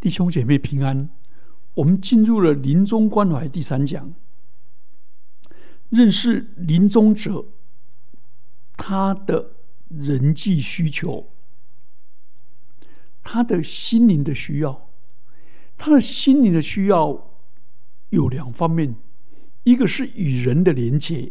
[0.00, 1.08] 弟兄姐妹平安。
[1.74, 4.12] 我们进入了临终关怀第三讲，
[5.90, 7.44] 认识临终者
[8.76, 9.52] 他的
[9.88, 11.30] 人际需求，
[13.22, 14.88] 他的心灵的需要。
[15.76, 17.30] 他的心灵的需要
[18.08, 18.96] 有两方面，
[19.62, 21.30] 一个是与人的连接，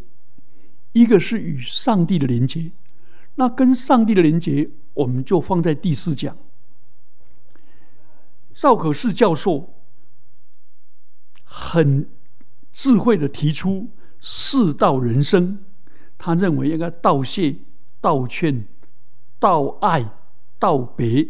[0.93, 2.71] 一个是与上帝的连接。
[3.35, 6.37] 那跟上帝的连接，我们就放在第四讲。
[8.59, 9.75] 赵可士教授
[11.43, 12.09] 很
[12.71, 15.63] 智慧的提出四道人生，
[16.17, 17.55] 他认为应该道谢、
[18.01, 18.67] 道歉、
[19.37, 20.09] 道爱、
[20.57, 21.27] 道别，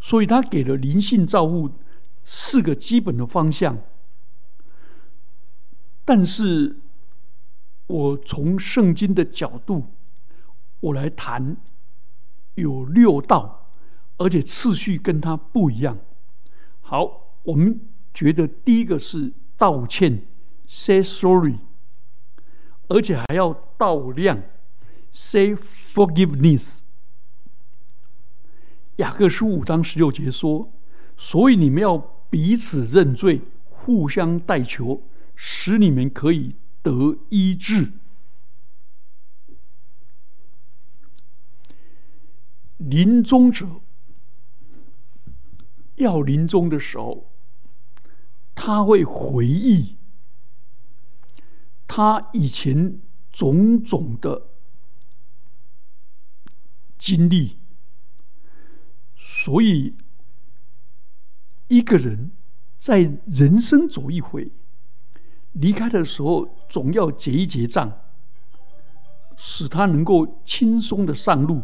[0.00, 1.72] 所以他给了灵性造物
[2.24, 3.78] 四个基本的方向。
[6.06, 6.78] 但是
[7.86, 9.92] 我从圣经的角度，
[10.80, 11.54] 我来谈
[12.54, 13.68] 有六道，
[14.16, 15.98] 而且次序跟他不一样。
[16.90, 17.80] 好，我们
[18.12, 20.26] 觉得第一个是道歉
[20.66, 21.60] ，say sorry，
[22.88, 24.42] 而且还要道量
[25.12, 26.80] ，say forgiveness。
[28.96, 30.72] 雅各书五章十六节说
[31.16, 31.96] ：“所以你们要
[32.28, 35.04] 彼此认罪，互相代求，
[35.36, 37.92] 使你们可以得医治。”
[42.78, 43.80] 临终者。
[46.00, 47.30] 要临终的时候，
[48.54, 49.96] 他会回忆
[51.86, 52.98] 他以前
[53.30, 54.48] 种种的
[56.98, 57.58] 经历，
[59.16, 59.94] 所以
[61.68, 62.30] 一个人
[62.76, 64.50] 在人生走一回，
[65.52, 68.00] 离开的时候总要结一结账，
[69.36, 71.62] 使他能够轻松的上路。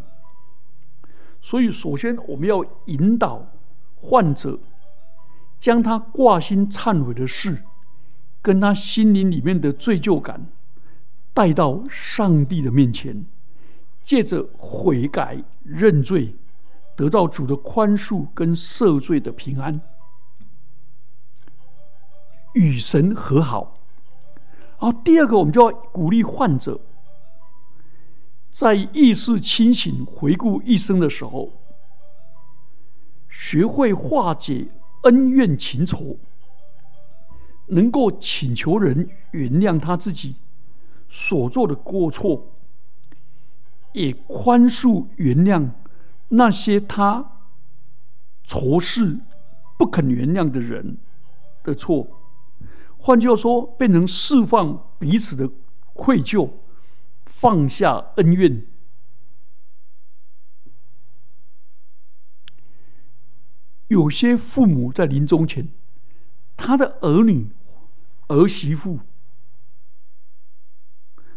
[1.41, 3.53] 所以，首先我们要引导。
[3.97, 4.61] 患者
[5.59, 7.65] 将他挂心忏悔的事，
[8.41, 10.47] 跟他心灵里面的罪疚感
[11.35, 13.27] 带到上帝的面前，
[14.05, 16.37] 借着悔改认罪，
[16.95, 19.81] 得到主的宽恕跟赦罪的平安，
[22.55, 23.79] 与神和好。
[24.79, 26.79] 然后第二个，我们就要鼓励患者
[28.51, 31.51] 在意识清醒、回顾一生的时候。
[33.39, 34.67] 学会化解
[35.03, 36.17] 恩怨情仇，
[37.67, 40.35] 能够请求人原谅他自己
[41.09, 42.51] 所做的过错，
[43.93, 45.69] 也宽恕原谅
[46.29, 47.33] 那些他
[48.43, 49.19] 仇视
[49.79, 50.97] 不肯原谅的人
[51.63, 52.09] 的错。
[52.97, 55.49] 换句话说，变成释放彼此的
[55.93, 56.51] 愧疚，
[57.27, 58.67] 放下恩怨。
[63.89, 65.69] 有些父母在临终前，
[66.57, 67.51] 他的儿女、
[68.29, 69.01] 儿媳妇，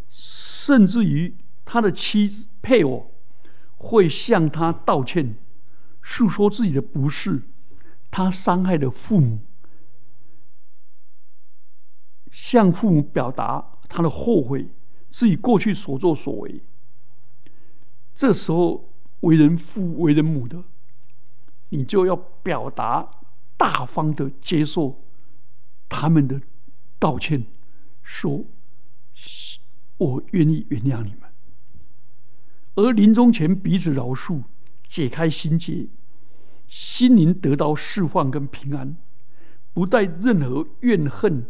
[0.07, 3.11] 甚至于他的妻子、配偶，
[3.77, 5.35] 会向他道歉，
[6.01, 7.43] 诉说自己的不是，
[8.09, 9.39] 他伤害了父母，
[12.31, 14.69] 向父母表达他的后悔，
[15.11, 16.63] 自己过去所作所为。
[18.15, 18.89] 这时候，
[19.21, 20.63] 为人父、为人母的。
[21.69, 23.09] 你就要表达
[23.57, 25.02] 大方的接受
[25.88, 26.41] 他们的
[26.97, 27.46] 道歉，
[28.03, 28.46] 说
[29.97, 31.30] ：“我愿意原谅你们。”
[32.75, 34.44] 而临终前彼此饶恕，
[34.88, 35.88] 解开心结，
[36.68, 38.96] 心灵得到释放跟平安，
[39.74, 41.46] 不带任何怨恨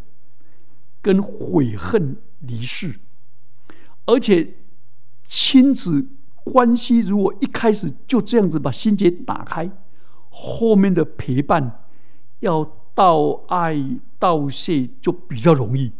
[1.00, 2.98] 跟悔恨离世，
[4.06, 4.54] 而且
[5.28, 6.08] 亲子
[6.42, 9.70] 关系如果一开始就这样子把心结打开。
[10.30, 11.84] 后面的陪伴
[12.38, 12.64] 要
[12.94, 13.76] 道爱
[14.18, 15.92] 道谢就比较容易，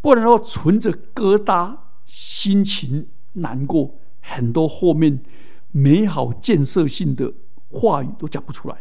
[0.00, 5.22] 不然的话存着疙瘩，心情难过，很多后面
[5.70, 7.32] 美好建设性的
[7.70, 8.78] 话语都讲不出来。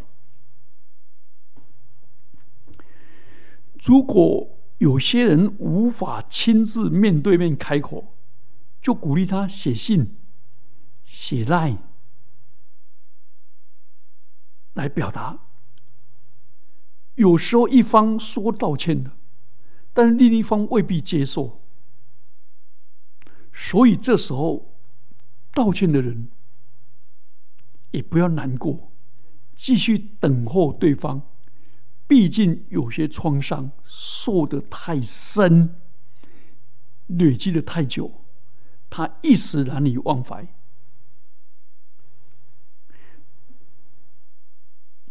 [3.84, 8.16] 如果有些人无法亲自面对面开口，
[8.82, 10.16] 就鼓励他写信、
[11.04, 11.78] 写赖。
[14.76, 15.40] 来表达，
[17.16, 19.12] 有时候一方说道歉的，
[19.92, 21.62] 但另一方未必接受，
[23.52, 24.78] 所以这时候
[25.52, 26.30] 道歉的人
[27.92, 28.92] 也不要难过，
[29.56, 31.22] 继续等候对方。
[32.08, 35.74] 毕竟有些创伤受得太深，
[37.08, 38.12] 累积的太久，
[38.92, 40.55] 他一时难以忘怀。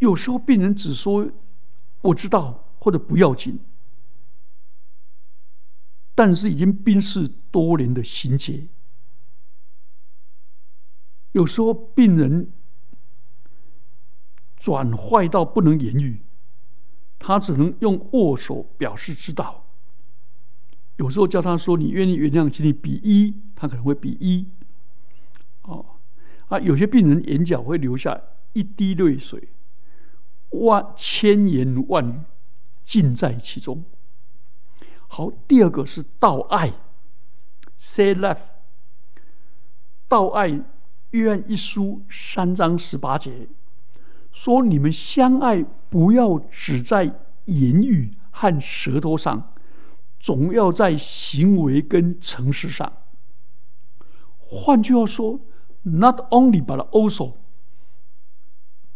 [0.04, 1.30] 有时候病人只说
[2.02, 3.58] 我知道或者不要紧，
[6.14, 8.68] 但是已经病逝多年的心结。
[11.32, 12.52] 有时候病人
[14.56, 16.20] 转坏到不能言语，
[17.18, 19.64] 他只能用握手表示知道。
[20.96, 24.46] 有时候叫他说：“你愿意原谅，请你比一。”他可能会比一。
[25.62, 25.96] 哦，
[26.48, 28.20] 啊，有些病人眼角会流下
[28.52, 29.48] 一滴泪水，
[30.60, 32.20] 万千言万语
[32.82, 33.84] 尽在其中。
[35.08, 36.72] 好，第二个是道爱
[37.78, 38.38] ，say love。
[40.08, 40.62] 道爱
[41.10, 43.48] 约翰一书三章十八节
[44.32, 47.04] 说：“你们相爱，不要只在
[47.46, 49.50] 言语和舌头上。”
[50.18, 52.90] 总要在行为跟诚实上。
[54.38, 55.38] 换句话说
[55.82, 57.34] ，not only but also，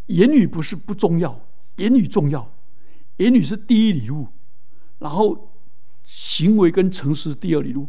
[0.07, 1.39] 言语不是不重要，
[1.79, 2.53] 言语重要，
[3.17, 4.29] 言语是第一礼物，
[4.99, 5.53] 然后
[6.05, 7.89] 行为跟诚实第二礼物。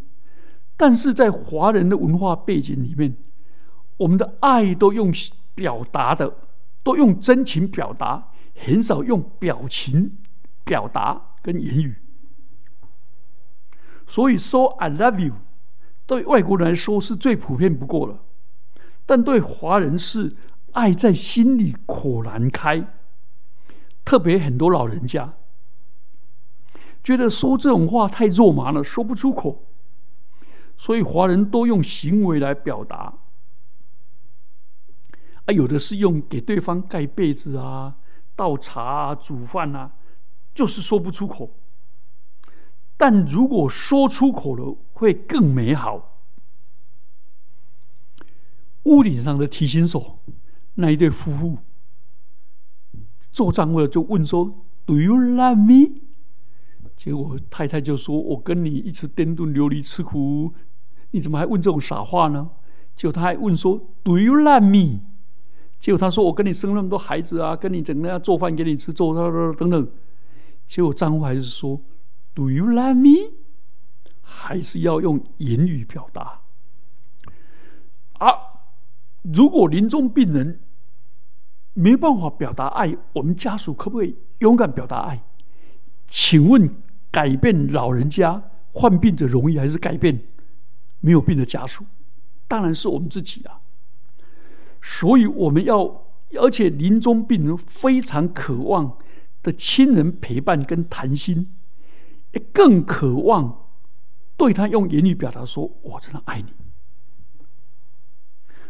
[0.78, 3.16] 但是在华人的文化背景里面，
[3.98, 5.12] 我们的爱都用
[5.54, 6.34] 表达的，
[6.82, 10.18] 都用真情表达，很少用表情
[10.64, 11.96] 表达跟言语。
[14.08, 15.34] 所以说，I love you，
[16.06, 18.24] 对外国人来说是最普遍不过了，
[19.06, 20.36] 但对华人是
[20.72, 22.88] 爱在心里口难开。
[24.10, 25.36] 特别很多老人家
[27.04, 29.68] 觉得说这种话太肉麻了，说不出口，
[30.76, 33.14] 所以华人都用行为来表达。
[35.46, 37.98] 啊，有的是用给对方盖被子啊、
[38.36, 39.92] 倒茶啊、煮饭啊，
[40.56, 41.52] 就是说不出口。
[42.98, 46.20] 但如果说出口了，会更美好。
[48.86, 50.18] 屋顶上的提醒手，
[50.74, 51.60] 那一对夫妇
[53.32, 56.02] 做账目的就问说：“Do you love me？”
[56.96, 60.54] 结果太太就说：“我跟你一起颠顿流离吃苦，
[61.12, 62.50] 你怎么还问这种傻话呢？”
[62.96, 65.02] 结果他还问说：“Do you love me？”
[65.80, 69.14] 结果他说：“我跟你生那么多孩子啊，跟你整天做饭给你吃，做
[69.54, 69.88] 等等。”
[70.68, 71.82] 结果丈夫还是说。
[72.36, 73.34] Do you love me？
[74.22, 76.42] 还是要用言语表达？
[78.20, 78.32] 啊，
[79.24, 80.62] 如果临终病人
[81.80, 85.24] 没办法表达爱，我们家属可不可以勇敢表达爱？
[86.08, 86.70] 请问，
[87.10, 88.44] 改变老人家
[88.74, 90.20] 患病者容易，还是改变
[91.00, 91.86] 没有病的家属？
[92.50, 93.62] 当然是我们自己啊！
[94.82, 96.04] 所以我们要，
[96.42, 98.98] 而且临终病人非常渴望
[99.42, 101.56] 的亲人陪伴跟谈心。
[102.52, 103.68] 更渴望
[104.36, 106.54] 对他用言语表达说：“我真的爱你。”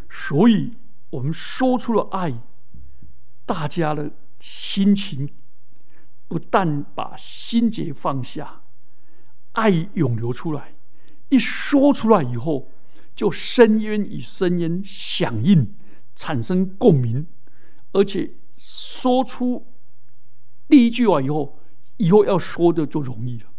[0.10, 0.74] 所以，
[1.10, 2.34] 我们说出了爱，
[3.50, 5.28] 大家的心情
[6.28, 8.62] 不但把心结放下，
[9.54, 10.76] 爱涌流出来。
[11.30, 12.70] 一说出来以后，
[13.16, 15.74] 就深渊与深渊响应，
[16.16, 17.26] 产生共鸣，
[17.94, 19.66] 而且说出
[20.68, 21.56] 第一句话以后。
[21.98, 23.50] 以后要说的就容易了。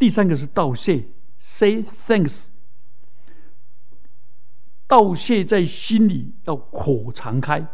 [0.00, 1.06] 第三个是道谢
[1.38, 2.48] ，say thanks。
[4.88, 7.64] 道谢在心里要口常开。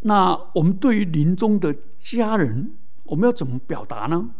[0.00, 2.72] 那我们对于临终的家人，
[3.04, 4.30] 我们要怎么表达呢？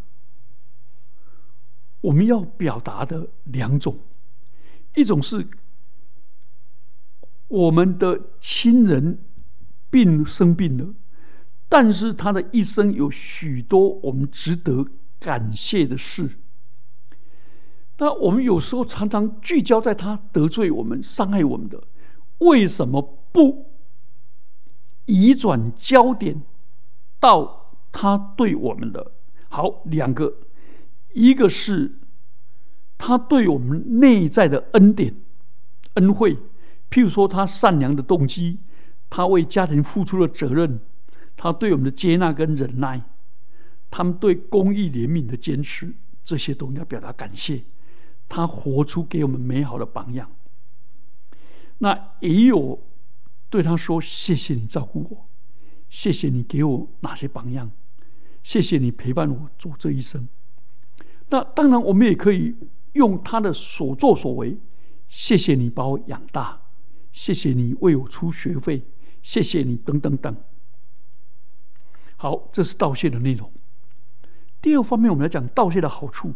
[2.01, 3.99] 我们要表达的两种，
[4.95, 5.47] 一种是
[7.49, 9.19] 我们的亲人
[9.91, 10.95] 病生病了。
[11.69, 14.87] 但是他的一生有许多我们值得
[15.19, 16.31] 感谢的事。
[17.99, 21.83] 那我们有时候常常聚焦在他得罪我们、伤害我们的，
[22.39, 23.68] 为什么不
[25.09, 26.43] 移转焦点
[27.19, 29.13] 到他对我们的
[29.49, 29.83] 好？
[29.87, 30.35] 两个，
[31.15, 31.99] 一个是
[32.99, 35.17] 他对我们内在的恩典、
[35.95, 36.37] 恩惠，
[36.91, 38.59] 譬如说他善良的动机，
[39.09, 40.79] 他为家庭付出了责任。
[41.41, 43.01] 他对我们的接纳跟忍耐，
[43.91, 47.63] 他们对公益怜悯的坚持，这些都要表达感谢。
[48.29, 50.31] 他活出给我们美好的榜样。
[51.79, 52.83] 那也有
[53.51, 55.29] 对他说：“谢谢你照顾我，
[55.89, 57.71] 谢谢你给我哪些榜样，
[58.43, 60.29] 谢谢你陪伴我走这一生。”
[61.31, 62.55] 那当然，我们也可以
[62.93, 64.59] 用他的所作所为
[65.09, 66.61] ：“谢谢你把我养大，
[67.13, 68.83] 谢谢你为我出学费，
[69.23, 70.37] 谢谢你等等等。”
[72.17, 73.51] 好，这是道谢的内容。
[74.61, 76.35] 第二方面，我们来讲道谢的好处：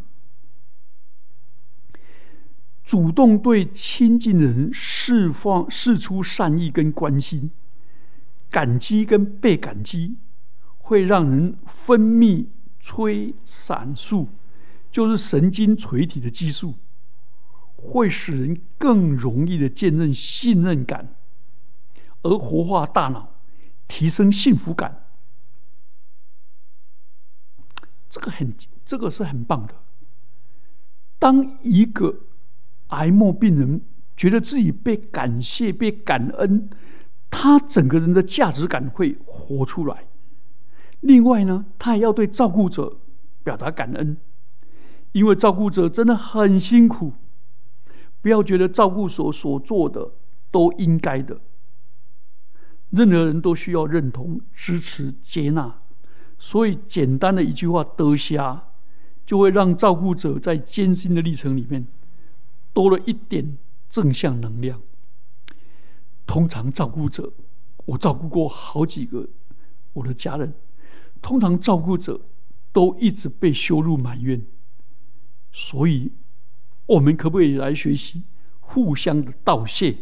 [2.85, 7.51] 主动对亲近的人释放、释出善意跟关心，
[8.51, 10.17] 感激跟被感激
[10.79, 12.47] 会让人分泌
[12.81, 14.29] 催产素，
[14.91, 16.75] 就是神经垂体的激素，
[17.77, 21.15] 会使人更容易的见证信任感，
[22.23, 23.37] 而活化大脑，
[23.87, 25.07] 提升幸福感。
[28.11, 28.53] 这个很，
[28.85, 29.75] 这个是很棒的。
[31.19, 32.19] 当一个
[32.92, 33.82] 癌末病人
[34.16, 36.70] 觉得自己被感谢、被感恩，
[37.28, 40.06] 他整个人的价值感会活出来。
[41.00, 42.99] 另外呢，他也要对照顾者
[43.42, 44.16] 表达感恩，
[45.12, 47.12] 因为照顾者真的很辛苦。
[48.20, 50.12] 不要觉得照顾所所做的
[50.52, 51.40] 都应该的，
[52.90, 55.80] 任何人都需要认同、支持、接纳。
[56.38, 58.64] 所以，简单的一句话“得下”，
[59.26, 61.87] 就会让照顾者在艰辛的历程里面
[62.73, 63.57] 多了一点
[63.88, 64.81] 正向能量。
[66.26, 67.33] 通常，照顾者，
[67.85, 69.29] 我照顾过好几个
[69.93, 70.55] 我的家人，
[71.21, 72.21] 通常照顾者
[72.73, 74.45] 都一直被羞辱埋怨。
[75.52, 76.12] 所以，
[76.87, 78.25] 我们可不可以来学习
[78.61, 79.99] 互相的道谢？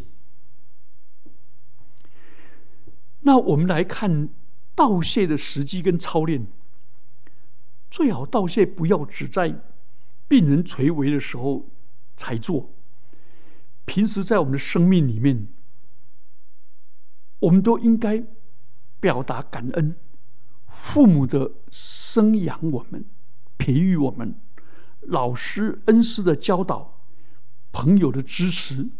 [3.20, 4.28] 那我们来看。
[4.72, 6.46] 道谢的时机跟操练，
[7.90, 9.60] 最好道谢不要只在
[10.26, 11.68] 病人垂危的时候
[12.20, 12.70] 才做。
[13.86, 15.48] 平时在我们的生命里面，
[17.38, 18.22] 我们都应该
[19.00, 19.96] 表达感恩。
[20.68, 23.06] 父母的生养我们、
[23.56, 24.34] 培育我们，
[25.00, 27.00] 老师恩师的教导，
[27.72, 28.90] 朋友的支持，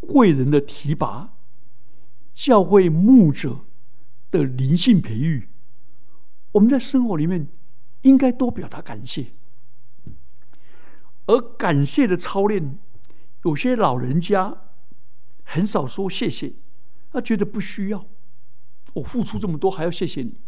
[0.00, 1.32] 贵人的提拔，
[2.34, 3.64] 教会牧者。
[4.30, 5.48] 的灵性培育，
[6.52, 7.48] 我们在生活里面
[8.02, 9.28] 应该多表达感谢。
[11.28, 12.76] 而感谢的操练，
[13.44, 14.62] 有些老人家
[15.44, 16.54] 很少说谢谢，
[17.12, 18.04] 他觉得不需要。
[18.94, 20.40] 我付出这么多，还要谢谢你？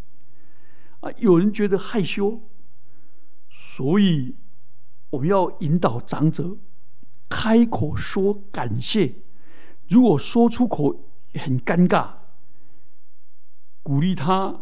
[0.98, 2.42] 啊，有人觉得害羞，
[3.48, 4.34] 所以
[5.10, 6.56] 我们要引导长者
[7.28, 9.14] 开口说感谢。
[9.88, 12.14] 如果说出口很尴尬。
[13.82, 14.60] 鼓励他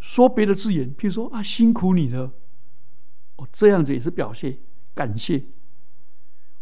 [0.00, 2.34] 说别的字眼，譬如说啊，辛苦你了，
[3.36, 4.58] 哦，这样子也是表现
[4.98, 5.44] 感谢，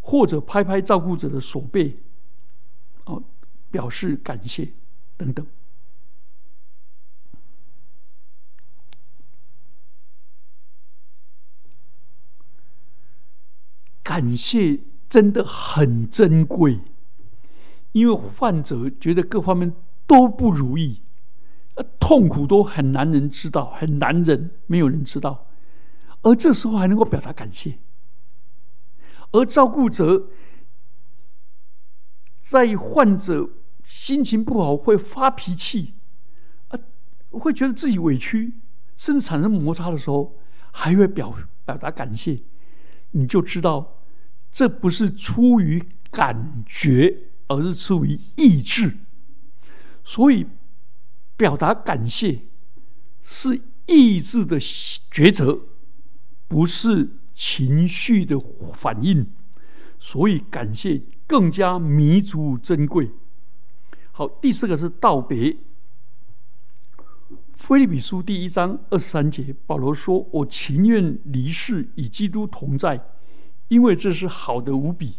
[0.03, 2.01] 或者拍拍照顾者的手背，
[3.07, 3.23] 哦，
[3.71, 4.75] 表示感谢
[5.17, 5.47] 等等。
[14.03, 16.81] 感谢真的很珍贵，
[17.93, 19.73] 因为患者觉得各方面
[20.07, 21.01] 都不如意。
[21.99, 25.47] 痛苦都很难人知道，很难忍，没有人知道。
[26.23, 27.79] 而这时候还能够表达感谢，
[29.37, 30.29] 而照顾者
[32.39, 33.49] 在患者
[33.85, 35.95] 心情不好会发脾气，
[36.69, 36.79] 啊，
[37.31, 38.55] 会觉得自己委屈，
[38.97, 40.39] 甚至产生摩擦的时候，
[40.73, 42.41] 还会表表达感谢，
[43.11, 44.03] 你就知道
[44.51, 48.97] 这不是出于感觉，而是出于意志，
[50.03, 50.47] 所以。
[51.39, 52.45] 表达感谢
[53.23, 55.61] 是意志的抉择，
[56.49, 58.41] 不是情绪的
[58.73, 59.31] 反应，
[60.01, 63.11] 所以感谢更加弥足珍贵。
[64.11, 65.59] 好，第四个是道别。
[67.53, 72.99] 菲利比书第一章二十三节，保罗说：“我情愿离世，与基督同在，
[73.69, 75.17] 因为这是好的无比。”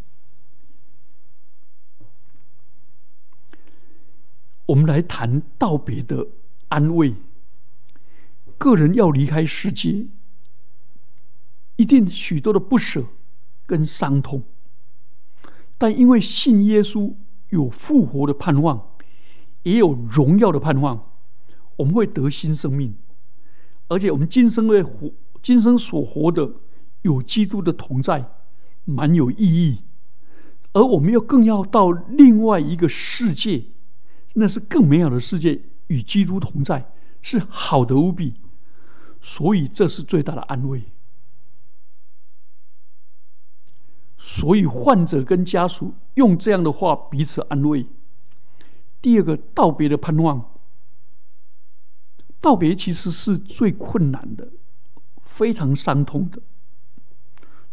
[4.66, 6.28] 我们来谈道别的
[6.70, 7.16] 安慰。
[8.58, 10.08] 个人要离开世界，
[11.78, 13.04] 一定许多的不舍
[13.66, 14.44] 跟伤痛，
[15.78, 17.14] 但因为信耶稣
[17.50, 18.90] 有复活的盼望，
[19.64, 21.12] 也有荣耀的盼望，
[21.78, 22.96] 我们会得新生命，
[23.88, 26.52] 而且我们今生的活，今生所活的
[27.04, 28.30] 有基督的同在，
[28.86, 29.84] 蛮有意义。
[30.74, 33.64] 而我们又更要到另外一个世界。
[34.40, 36.92] 那是更美好的世界，与基督同在，
[37.24, 38.36] 是好的无比，
[39.20, 40.84] 所以这是最大的安慰。
[44.38, 47.88] 所以患者跟家属用这样的话彼此安慰。
[49.02, 50.54] 第二个道别的盼望，
[52.40, 54.50] 道别其实是最困难的，
[55.24, 56.40] 非常伤痛的，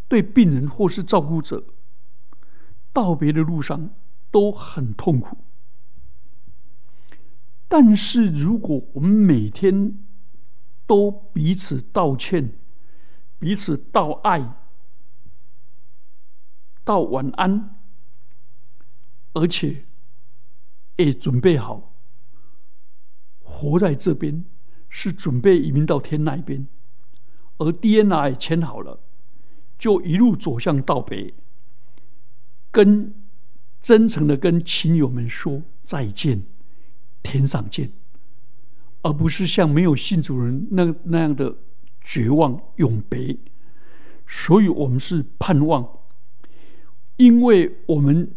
[0.08, 1.64] 对病人或是照顾者，
[2.94, 3.90] 道别的路上
[4.30, 5.36] 都很痛苦。
[7.68, 9.98] 但是，如果我们每天
[10.86, 12.54] 都彼此道歉、
[13.38, 14.63] 彼此道爱、
[16.84, 17.76] 道晚安，
[19.32, 19.84] 而且
[20.96, 21.94] 也准备好
[23.40, 24.44] 活在这边，
[24.88, 26.66] 是准备移民到天那边，
[27.58, 29.00] 而 DNA 签好了，
[29.78, 31.34] 就一路走向道北，
[32.70, 33.14] 跟
[33.80, 36.44] 真诚的跟亲友们说再见，
[37.22, 37.92] 天上见，
[39.02, 41.56] 而不是像没有信主人那那样的
[42.00, 43.36] 绝望永别。
[44.26, 45.86] 所以我们是盼望，
[47.16, 48.34] 因为我们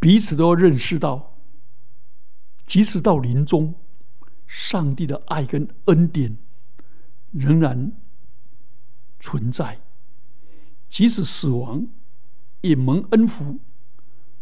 [0.00, 1.36] 彼此都要认识到，
[2.66, 3.74] 即使到临终，
[4.46, 6.36] 上帝的爱跟恩典
[7.32, 7.92] 仍然
[9.20, 9.78] 存在；
[10.88, 11.86] 即使死亡，
[12.60, 13.58] 也蒙恩福，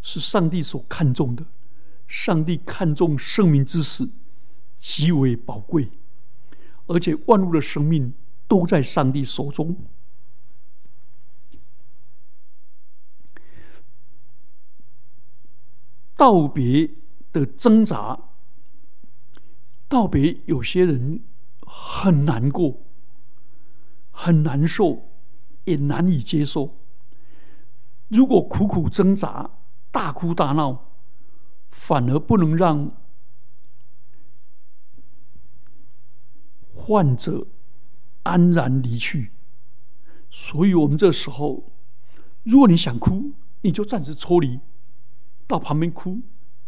[0.01, 1.45] 是上帝所看重的。
[2.09, 4.11] 上帝看重生命之死
[4.79, 5.89] 极为宝贵，
[6.87, 8.13] 而且万物的生命
[8.47, 9.77] 都在上帝手中。
[16.23, 16.89] 道别
[17.33, 18.17] 的挣扎，
[19.89, 21.21] 道别有些人
[21.67, 22.77] 很难过，
[24.13, 25.09] 很难受，
[25.65, 26.77] 也难以接受。
[28.07, 29.51] 如果苦苦挣扎、
[29.91, 30.93] 大哭大闹，
[31.71, 32.93] 反而不能让
[36.73, 37.49] 患者
[38.23, 39.33] 安然离去。
[40.31, 41.65] 所以，我们这时候，
[42.45, 44.61] 如果你想哭，你就暂时抽离。
[45.47, 46.21] 到旁边哭，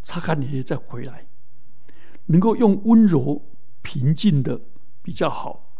[0.02, 1.26] 擦干眼泪再回来，
[2.26, 3.42] 能够用温柔
[3.82, 4.60] 平静的
[5.02, 5.74] 比较好，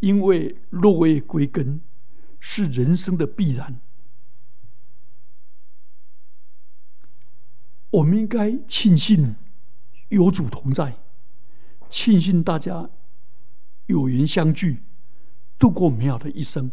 [0.00, 1.80] 因为落叶归根
[2.38, 3.80] 是人生的必然。
[7.90, 9.36] 我们应该庆幸
[10.08, 10.98] 有主同在，
[11.88, 12.90] 庆幸大家
[13.86, 14.82] 有缘相聚，
[15.58, 16.70] 度过美好的一生，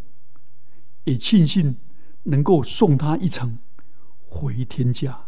[1.04, 1.76] 也庆幸
[2.24, 3.58] 能够送他一程
[4.36, 5.24] 回天家。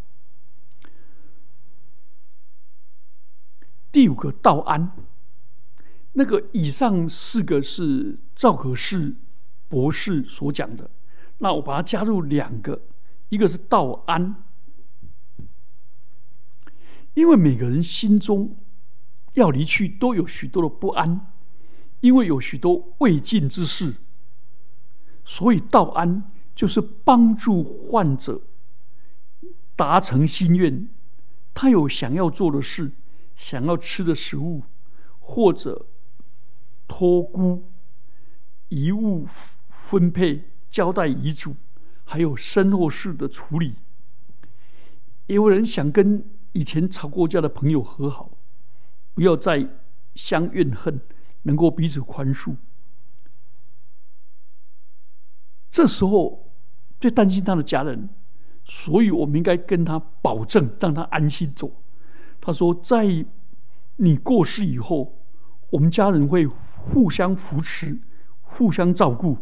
[3.91, 4.93] 第五个道安，
[6.13, 9.17] 那个以上四个是赵可士
[9.67, 10.91] 博士所讲的，
[11.39, 12.83] 那我把它加入两个，
[13.31, 14.45] 一个是道安，
[17.15, 18.55] 因为每个人心中
[19.33, 21.33] 要离去都有许多的不安，
[22.01, 23.95] 因为有许多未尽之事，
[25.25, 28.43] 所以道安就是帮助患者
[29.79, 30.89] 达成心愿，
[31.55, 32.91] 他有想要做的事。
[33.37, 34.65] 想要吃的食物，
[35.21, 35.87] 或者
[36.89, 37.71] 托孤、
[38.69, 39.25] 遗物
[39.71, 41.55] 分配、交代遗嘱，
[42.03, 43.77] 还有身后事的处理。
[45.29, 48.33] 也有人想跟以前吵过架的朋友和好，
[49.15, 49.69] 不要再
[50.17, 51.01] 相怨恨，
[51.43, 52.57] 能够彼此宽恕。
[55.71, 56.51] 这时候
[56.99, 58.09] 最担心他的家人，
[58.71, 61.73] 所以我们应该跟他保证，让他安心走。
[62.39, 63.25] 他说：“在
[63.97, 65.19] 你过世以后，
[65.71, 67.99] 我们家人会互相扶持、
[68.43, 69.39] 互相照顾。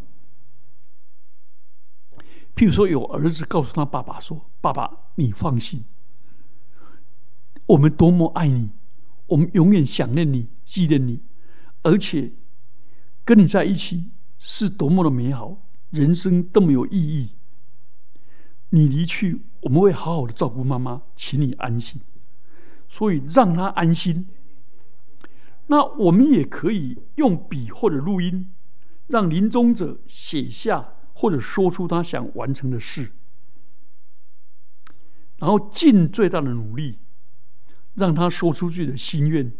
[2.54, 5.84] 譬如说，有儿子告诉他爸爸说：‘爸爸，你放心，
[7.66, 8.70] 我们多么爱你，
[9.26, 11.20] 我们永远想念你、纪念你，
[11.82, 12.32] 而且
[13.24, 15.58] 跟你在一起是多么的美好，
[15.90, 17.32] 人生多么有意义。’
[18.76, 22.00] 你离去，我们会好好的照顾妈妈，请你安心。”
[22.88, 24.28] 所以让他安心。
[25.66, 28.52] 那我们也可以用笔或者录音，
[29.08, 33.10] 让临终者写下或者说出他想完成的事，
[35.38, 37.00] 然后尽最大的努力，
[37.94, 39.52] 让他说出去的心愿，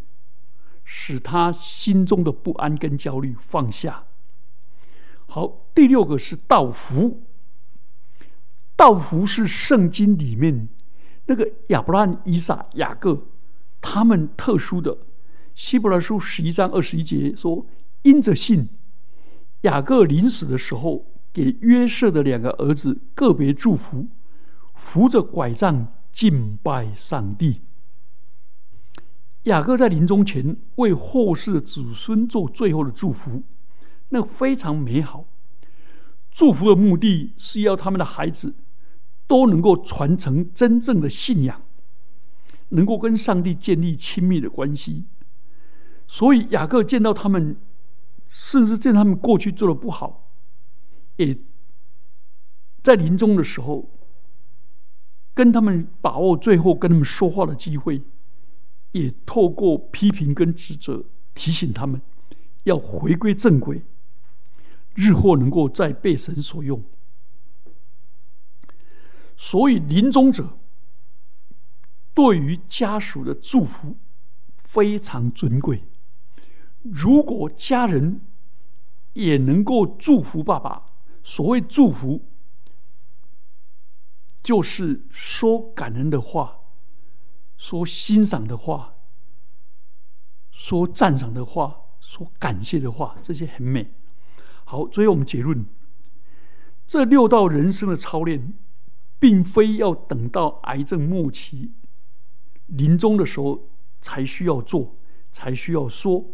[0.85, 4.05] 使他心中的不安跟焦虑放下。
[5.27, 7.26] 好，第六个是道福。
[8.77, 10.69] 道福是圣经里面。
[11.29, 13.21] 那个亚伯拉罕、以撒、雅各，
[13.81, 14.97] 他们特殊的
[15.57, 17.67] 希伯来书十一章二十一节说
[18.03, 18.69] ：“因着信，
[19.63, 24.07] 雅各临死的时候，给约瑟的两个儿子个别祝福，
[24.75, 27.63] 扶着拐杖敬拜上帝。”
[29.45, 33.43] 雅各在临终前为后世的子孙做最后的祝福，
[34.11, 35.25] 那非常美好。
[36.31, 38.55] 祝福的目的是要他们的孩子。
[39.27, 41.63] 都能够传承真正的信仰，
[42.71, 45.05] 能够跟上帝建立亲密的关系。
[46.07, 47.57] 所以雅各见到他们，
[48.29, 50.31] 甚至见他们过去做的不好，
[51.17, 51.37] 也
[52.83, 53.91] 在临终的时候，
[55.35, 58.03] 跟他们把握最后跟他们说话的机会，
[58.93, 62.01] 也透过批评跟指责提醒他们
[62.63, 63.83] 要回归正轨，
[64.95, 66.81] 日后能够再被神所用。
[69.37, 70.59] 所以，临终者
[72.15, 73.97] 对于家属的祝福
[74.57, 75.85] 非常尊贵。
[76.83, 78.21] 如果家人
[79.13, 80.87] 也能够祝福爸爸，
[81.23, 82.25] 所谓祝福，
[84.43, 86.61] 就是说感恩的话，
[87.57, 88.95] 说欣赏的话，
[90.51, 93.93] 说赞赏的话，说感谢的话，这些很美。
[94.65, 95.67] 好，最后我们结论：
[96.87, 98.55] 这六道人生的操练，
[99.27, 101.73] 并非要等到癌症末期、
[102.67, 103.69] 临终的时候
[104.01, 104.95] 才需要做，
[105.33, 106.25] 才需要说。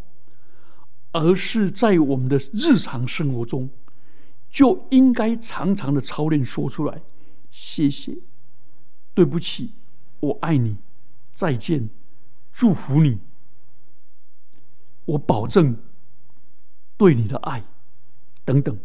[1.12, 3.70] 而是在我们的日常生活中，
[4.50, 7.00] 就应该常常的操练说出来：
[7.50, 8.18] 谢谢，
[9.14, 9.72] 对不起，
[10.20, 10.76] 我爱你，
[11.32, 11.88] 再见，
[12.52, 13.20] 祝福你，
[15.06, 15.78] 我保证
[16.98, 17.64] 对你的爱，
[18.44, 18.78] 等等。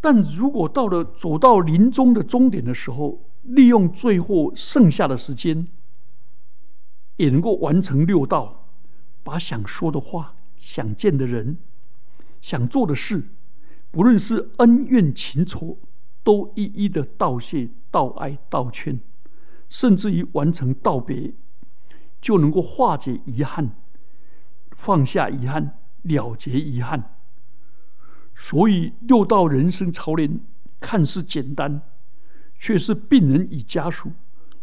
[0.00, 5.66] 但如果到了走到临终的终点的时候，利用最后剩下的时间，
[7.16, 8.68] 也能够完成六道。
[9.22, 11.58] 把想说的话、想见的人、
[12.40, 13.28] 想做的事，
[13.90, 15.76] 不论是恩怨情仇，
[16.22, 19.00] 都一一的道谢、道爱、道歉，
[19.68, 21.34] 甚至于完成道别，
[22.22, 23.72] 就能够化解遗憾，
[24.70, 27.16] 放下遗憾，了结遗憾。
[28.42, 30.40] 所以六道人生操练
[30.80, 31.82] 看似简单，
[32.58, 34.10] 却是病人与家属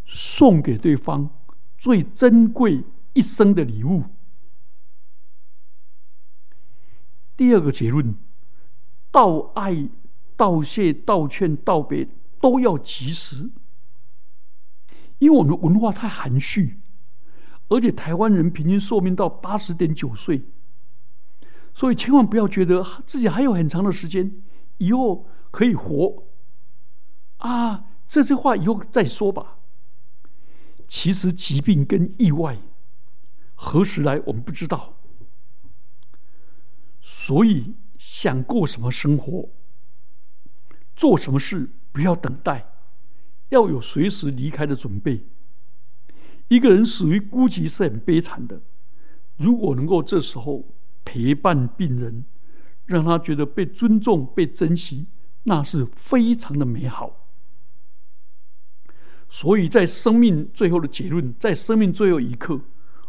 [0.03, 1.29] 送给对方
[1.77, 4.03] 最珍贵一生的礼物。
[7.37, 8.15] 第二个结论：
[9.11, 9.87] 道爱、
[10.35, 12.07] 道谢、道劝、道别
[12.41, 13.47] 都要及时，
[15.19, 16.79] 因为我们的文化太含蓄，
[17.69, 20.41] 而且台湾人平均寿命到八十点九岁，
[21.77, 24.41] 所以千万不要觉得自己还有很长的时间，
[24.79, 26.23] 以后可以活
[27.37, 27.85] 啊！
[28.07, 29.59] 这些话以后再说吧。
[30.87, 32.57] 其实疾病跟意外
[33.53, 34.95] 何时来，我们不知道。
[36.99, 39.47] 所以，想过什么生活，
[40.95, 42.73] 做什么事，不要等待，
[43.49, 45.27] 要有随时离开的准备。
[46.47, 48.63] 一个人死于孤寂是很悲惨的，
[49.35, 50.65] 如果能够这时候
[51.07, 52.25] 陪伴病人，
[52.83, 55.07] 让他觉得被尊重、被珍惜，
[55.43, 57.29] 那是非常的美好。
[59.29, 62.59] 所以在生命最后的结论，在生命最后一刻，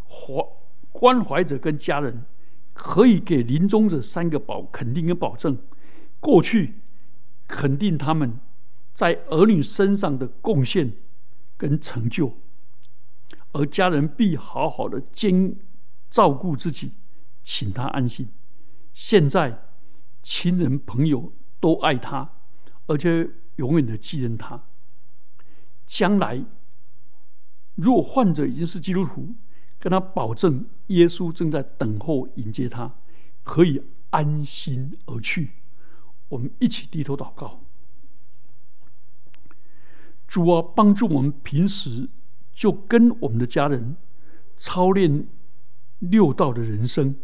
[0.07, 0.47] 怀
[0.93, 2.25] 关怀者跟家人。
[2.81, 5.59] 可以给临终者三个保肯定跟保证：
[6.21, 6.77] 过去
[7.49, 8.39] 肯定他们
[8.95, 10.93] 在儿女身上的贡献
[11.57, 12.39] 跟成就，
[13.51, 15.57] 而家人必好好的兼
[16.09, 16.93] 照顾自己，
[17.43, 18.29] 请他安心。
[18.93, 19.63] 现在
[20.23, 22.33] 亲人朋友都爱他，
[22.87, 24.65] 而且永远的记念他。
[25.87, 26.45] 将来
[27.77, 29.35] 如果患者已经是基督徒，
[29.79, 30.67] 跟他保证。
[30.89, 32.95] 耶稣正在等候迎接他，
[33.45, 35.51] 可以安心而去。
[36.31, 37.61] 我们一起低头祷告：
[40.27, 42.09] 主啊，帮助我们平时
[42.55, 43.97] 就跟我们的家人
[44.57, 45.29] 操练
[45.99, 47.17] 六道的人生，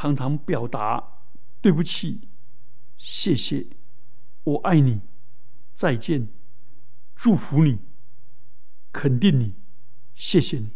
[0.00, 1.02] 常常表达
[1.60, 2.20] 对不起、
[2.96, 3.66] 谢谢、
[4.44, 5.00] 我爱你、
[5.74, 6.28] 再见、
[7.16, 7.80] 祝福你、
[8.92, 9.56] 肯定你、
[10.14, 10.70] 谢谢你。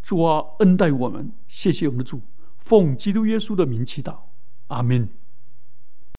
[0.00, 2.22] 主啊，恩待我们，谢谢我们的主，
[2.56, 4.20] 奉基督耶稣的名祈祷，
[4.68, 5.19] 阿门。